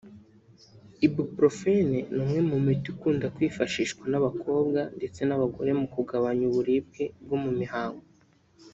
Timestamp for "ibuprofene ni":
1.07-2.19